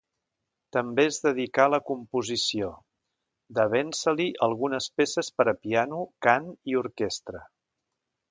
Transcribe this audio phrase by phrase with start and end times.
[0.75, 2.69] També es dedicà a la composició,
[3.59, 7.43] devent-se-li algunes peces per a piano, cant i orquestra.